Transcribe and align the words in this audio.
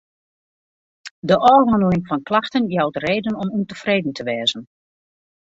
De 1.29 1.35
ôfhanneling 1.55 2.03
fan 2.09 2.23
klachten 2.29 2.63
jout 2.75 2.95
reden 3.05 3.35
om 3.41 3.49
ûntefreden 3.57 4.13
te 4.15 4.23
wêzen. 4.29 4.61